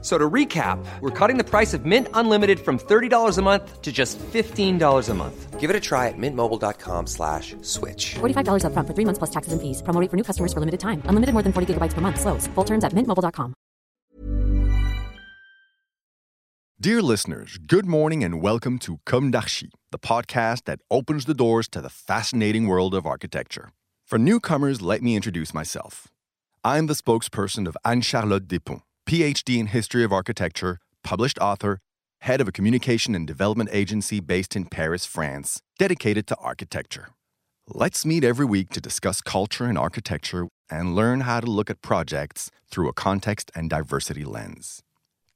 [0.00, 3.90] So to recap, we're cutting the price of Mint Unlimited from $30 a month to
[3.90, 5.58] just $15 a month.
[5.58, 8.14] Give it a try at mintmobile.com slash switch.
[8.20, 9.82] $45 upfront for three months plus taxes and fees.
[9.82, 11.02] Promo rate for new customers for limited time.
[11.06, 12.20] Unlimited more than 40 gigabytes per month.
[12.20, 12.46] Slows.
[12.54, 13.54] Full terms at mintmobile.com.
[16.80, 21.66] Dear listeners, good morning and welcome to Com d'Archi, the podcast that opens the doors
[21.70, 23.70] to the fascinating world of architecture.
[24.06, 26.06] For newcomers, let me introduce myself.
[26.62, 31.78] I'm the spokesperson of Anne-Charlotte Despont PhD in History of Architecture, published author,
[32.20, 37.08] head of a communication and development agency based in Paris, France, dedicated to architecture.
[37.66, 41.80] Let's meet every week to discuss culture and architecture and learn how to look at
[41.80, 44.82] projects through a context and diversity lens.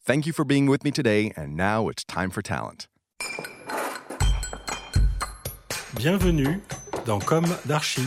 [0.04, 2.88] Thank you for being with me today, and now it's time for talent.
[5.96, 6.60] Bienvenue
[7.06, 8.06] dans Com d'Archi.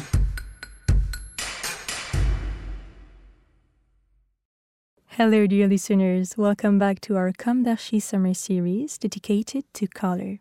[5.17, 6.35] Hello, dear listeners.
[6.35, 10.39] Welcome back to our d'Archi summer series dedicated to color.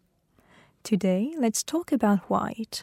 [0.83, 2.83] Today, let's talk about white.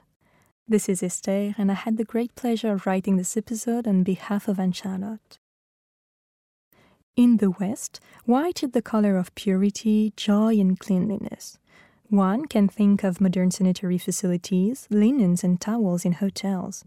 [0.65, 4.47] This is Esther, and I had the great pleasure of writing this episode on behalf
[4.47, 5.37] of Anne Charlotte.
[7.17, 11.57] In the West, white is the color of purity, joy, and cleanliness.
[12.07, 16.85] One can think of modern sanitary facilities, linens, and towels in hotels.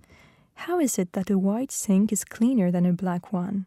[0.65, 3.67] How is it that a white sink is cleaner than a black one?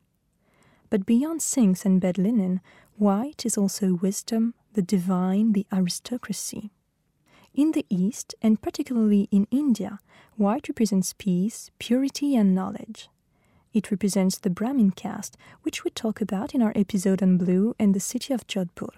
[0.89, 2.61] But beyond sinks and bed linen,
[2.97, 6.71] white is also wisdom, the divine, the aristocracy.
[7.53, 9.99] In the East, and particularly in India,
[10.35, 13.09] white represents peace, purity, and knowledge.
[13.73, 17.93] It represents the Brahmin caste, which we talk about in our episode on blue and
[17.93, 18.89] the city of Jodhpur.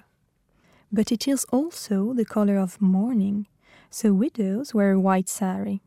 [0.91, 3.47] But it is also the color of mourning,
[3.89, 5.81] so widows wear a white sari.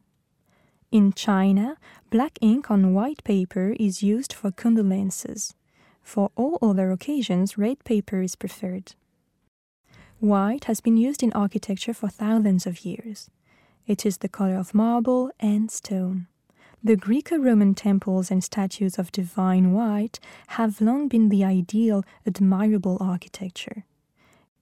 [0.90, 1.76] In China,
[2.10, 5.54] black ink on white paper is used for condolences.
[6.02, 8.94] For all other occasions, red paper is preferred.
[10.20, 13.30] White has been used in architecture for thousands of years.
[13.86, 16.28] It is the color of marble and stone.
[16.84, 20.18] The Greco Roman temples and statues of divine white
[20.48, 23.84] have long been the ideal, admirable architecture.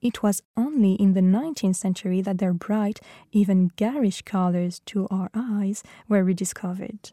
[0.01, 2.99] It was only in the 19th century that their bright,
[3.31, 7.11] even garish colors to our eyes were rediscovered.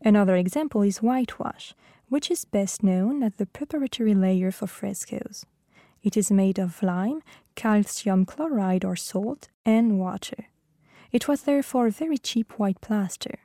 [0.00, 1.74] Another example is whitewash,
[2.14, 5.44] which is best known as the preparatory layer for frescoes.
[6.00, 7.22] It is made of lime,
[7.56, 10.46] calcium chloride or salt, and water.
[11.10, 13.40] It was therefore a very cheap white plaster.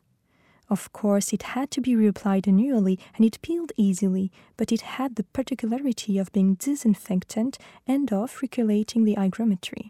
[0.69, 5.15] Of course, it had to be reapplied annually and it peeled easily, but it had
[5.15, 9.89] the particularity of being disinfectant and of regulating the hygrometry.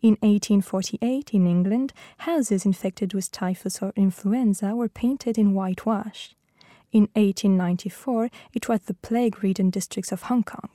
[0.00, 1.92] In 1848, in England,
[2.28, 6.34] houses infected with typhus or influenza were painted in whitewash.
[6.94, 10.70] In 1894, it was the plague ridden districts of Hong Kong.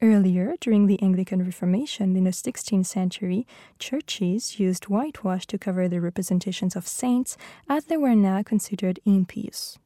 [0.00, 3.44] Earlier, during the Anglican Reformation in the 16th century,
[3.80, 7.36] churches used whitewash to cover the representations of saints
[7.68, 9.80] as they were now considered impious.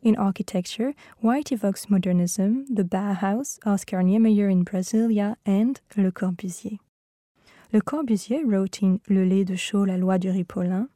[0.00, 6.78] In architecture, white evokes modernism, the Bauhaus, Oscar Niemeyer in Brasilia, and Le Corbusier.
[7.72, 10.88] Le Corbusier wrote in Le lait de chaux, la loi du Ripolin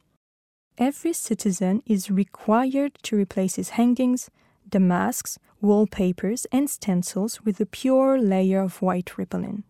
[0.76, 4.28] Every citizen is required to replace his hangings,
[4.68, 9.62] damasks, wallpapers, and stencils with a pure layer of white ripolin.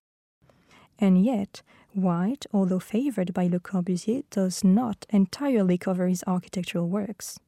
[0.98, 1.60] And yet,
[1.92, 7.38] white, although favored by Le Corbusier, does not entirely cover his architectural works.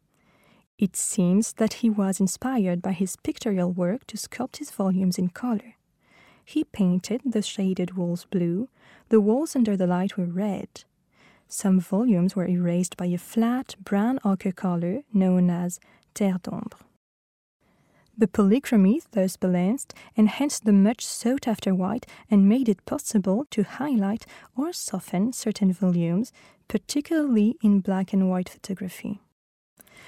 [0.79, 5.29] It seems that he was inspired by his pictorial work to sculpt his volumes in
[5.31, 5.77] color.
[6.45, 8.69] He painted the shaded walls blue,
[9.09, 10.85] the walls under the light were red,
[11.49, 15.81] some volumes were erased by a flat brown ochre color known as
[16.15, 16.79] terre d'ombre.
[18.19, 23.63] The polychromy thus balanced enhanced the much sought after white and made it possible to
[23.63, 24.25] highlight
[24.57, 26.33] or soften certain volumes,
[26.67, 29.21] particularly in black and white photography.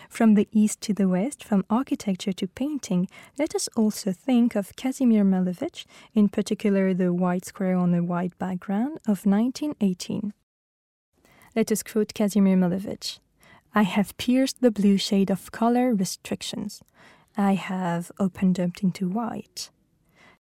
[0.08, 3.08] From the east to the west, from architecture to painting,
[3.38, 5.84] let us also think of Kazimir Malevich,
[6.14, 10.32] in particular the white square on a white background of 1918.
[11.58, 13.18] Let us quote Kazimir Malevich
[13.74, 16.84] I have pierced the blue shade of color restrictions.
[17.36, 19.70] I have opened up into white.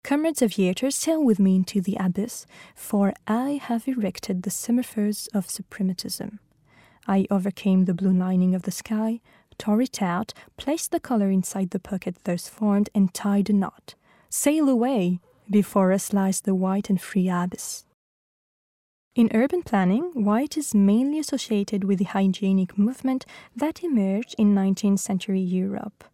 [0.02, 5.26] Comrades of aviators, sail with me into the abyss, for I have erected the semaphores
[5.28, 6.38] of suprematism.
[7.08, 9.22] I overcame the blue lining of the sky,
[9.56, 13.94] tore it out, placed the collar inside the pocket thus formed, and tied a knot.
[14.28, 15.20] Sail away!
[15.50, 17.85] Before us lies the white and free abyss.
[19.16, 23.24] In urban planning, white is mainly associated with the hygienic movement
[23.56, 26.04] that emerged in 19th century Europe.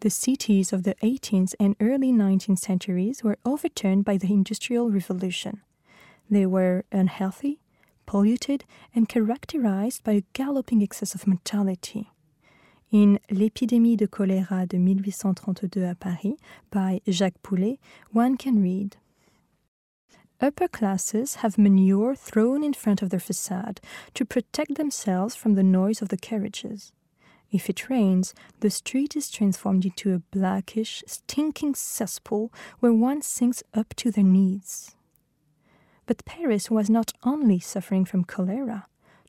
[0.00, 5.60] The cities of the 18th and early 19th centuries were overturned by the Industrial Revolution.
[6.28, 7.60] They were unhealthy,
[8.06, 12.10] polluted, and characterized by a galloping excess of mortality.
[12.90, 16.38] In L'épidémie de choléra de 1832 à Paris
[16.72, 17.78] by Jacques Poulet,
[18.10, 18.96] one can read
[20.42, 23.80] Upper classes have manure thrown in front of their facade
[24.14, 26.92] to protect themselves from the noise of the carriages.
[27.52, 33.62] If it rains, the street is transformed into a blackish, stinking cesspool where one sinks
[33.72, 34.96] up to their knees.
[36.06, 38.86] But Paris was not only suffering from cholera,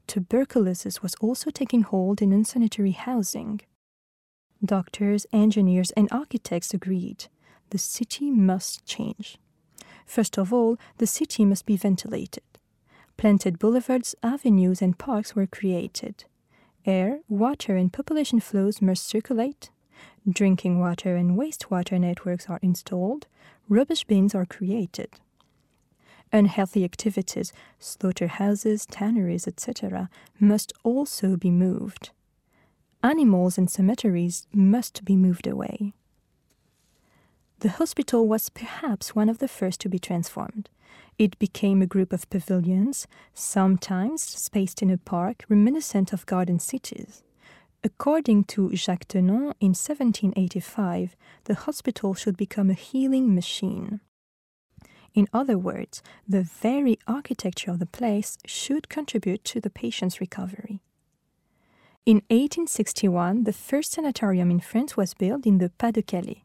[0.07, 3.61] tuberculosis was also taking hold in unsanitary housing.
[4.65, 7.27] Doctors, engineers, and architects agreed
[7.69, 9.37] the city must change.
[10.05, 12.43] First of all, the city must be ventilated.
[13.17, 16.25] Planted boulevards, avenues, and parks were created.
[16.85, 19.69] Air, water, and population flows must circulate.
[20.29, 23.27] Drinking water and wastewater networks are installed.
[23.69, 25.09] Rubbish bins are created.
[26.31, 30.09] Unhealthy activities, slaughterhouses, tanneries, etc.,
[30.39, 32.09] must also be moved.
[33.03, 35.93] Animals and cemeteries must be moved away.
[37.63, 40.69] The hospital was perhaps one of the first to be transformed.
[41.17, 47.23] It became a group of pavilions, sometimes spaced in a park reminiscent of garden cities.
[47.81, 51.15] According to Jacques Tenon in 1785,
[51.45, 54.01] the hospital should become a healing machine.
[55.13, 60.81] In other words, the very architecture of the place should contribute to the patient's recovery.
[62.05, 66.43] In 1861, the first sanatorium in France was built in the Pas de Calais.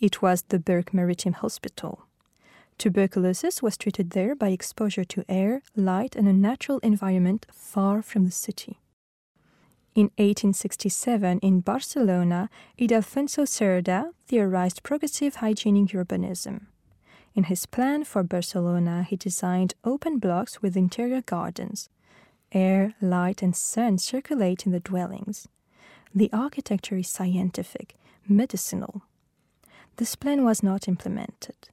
[0.00, 2.06] It was the Berck Maritime Hospital.
[2.78, 8.24] Tuberculosis was treated there by exposure to air, light, and a natural environment far from
[8.24, 8.78] the city.
[9.96, 12.48] In 1867, in Barcelona,
[12.78, 16.66] Ildefonso Cerda theorized progressive hygienic urbanism.
[17.34, 21.88] In his plan for Barcelona, he designed open blocks with interior gardens.
[22.52, 25.48] Air, light, and sun circulate in the dwellings.
[26.14, 27.96] The architecture is scientific,
[28.28, 29.02] medicinal,
[29.98, 31.68] this plan was not implemented.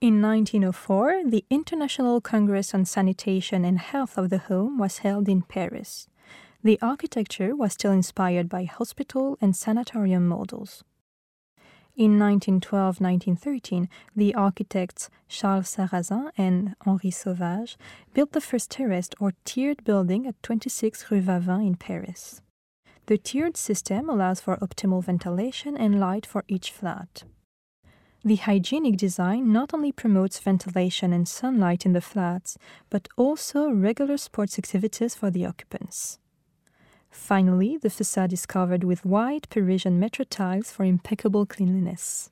[0.00, 5.42] In 1904, the International Congress on Sanitation and Health of the Home was held in
[5.42, 6.08] Paris.
[6.62, 10.84] The architecture was still inspired by hospital and sanatorium models.
[11.94, 17.76] In 1912 1913, the architects Charles Sarrazin and Henri Sauvage
[18.14, 22.40] built the first terraced or tiered building at 26 Rue Vavin in Paris.
[23.06, 27.24] The tiered system allows for optimal ventilation and light for each flat.
[28.24, 32.56] The hygienic design not only promotes ventilation and sunlight in the flats,
[32.88, 36.20] but also regular sports activities for the occupants.
[37.10, 42.30] Finally, the facade is covered with white Parisian metro tiles for impeccable cleanliness.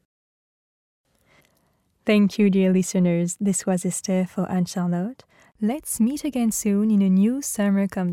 [2.06, 3.36] Thank you, dear listeners.
[3.40, 5.24] This was Esther for Anne Charlotte.
[5.60, 8.10] Let's meet again soon in a new Summer Comme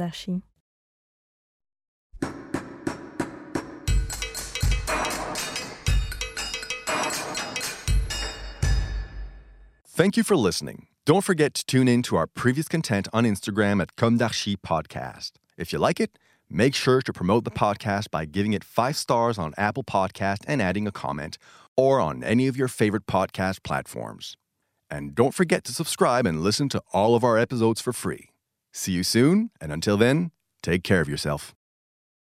[9.98, 10.86] Thank you for listening.
[11.08, 15.32] Don't forget to tune in to our previous content on Instagram at Comme Podcast.
[15.58, 19.40] If you like it, make sure to promote the podcast by giving it five stars
[19.40, 21.40] on Apple Podcast and adding a comment,
[21.76, 24.38] or on any of your favorite podcast platforms.
[24.88, 28.30] And don't forget to subscribe and listen to all of our episodes for free.
[28.72, 30.30] See you soon, and until then,
[30.62, 31.56] take care of yourself.